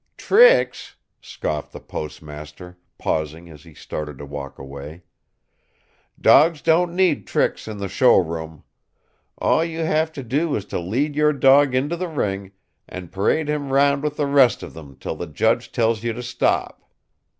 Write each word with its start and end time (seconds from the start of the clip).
"Tricks?" 0.17 0.95
scoffed 1.21 1.71
the 1.73 1.79
postmaster, 1.79 2.75
pausing 2.97 3.51
as 3.51 3.61
he 3.61 3.75
started 3.75 4.17
to 4.17 4.25
walk 4.25 4.57
away. 4.57 5.03
"Dogs 6.19 6.63
don't 6.63 6.95
need 6.95 7.27
tricks 7.27 7.67
in 7.67 7.77
the 7.77 7.87
show 7.87 8.17
ring. 8.17 8.63
All 9.37 9.63
you 9.63 9.81
have 9.81 10.11
to 10.13 10.23
do 10.23 10.55
is 10.55 10.65
to 10.73 10.79
lead 10.79 11.15
your 11.15 11.33
dog 11.33 11.75
into 11.75 11.95
the 11.95 12.07
ring, 12.09 12.51
and 12.89 13.11
parade 13.11 13.47
him 13.47 13.71
round 13.71 14.01
with 14.01 14.17
the 14.17 14.25
rest 14.25 14.63
of 14.63 14.73
them 14.73 14.97
till 14.99 15.15
the 15.15 15.27
judge 15.27 15.71
tells 15.71 16.01
you 16.01 16.13
to 16.13 16.23
stop. 16.23 16.81